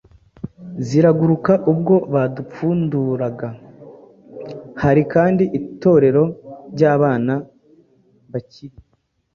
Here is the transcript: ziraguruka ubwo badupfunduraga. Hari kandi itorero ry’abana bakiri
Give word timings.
ziraguruka 0.87 1.53
ubwo 1.71 1.95
badupfunduraga. 2.13 3.49
Hari 4.81 5.01
kandi 5.13 5.43
itorero 5.59 6.23
ry’abana 6.73 7.33
bakiri 8.31 8.77